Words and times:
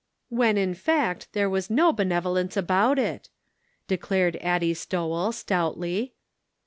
"When, 0.29 0.57
in 0.57 0.73
fact, 0.73 1.27
there 1.33 1.47
was 1.47 1.69
no 1.69 1.93
benevolence 1.93 2.57
about 2.57 2.97
it," 2.97 3.29
declared 3.87 4.35
Addie 4.37 4.73
Stowell, 4.73 5.31
stoutly. 5.31 6.15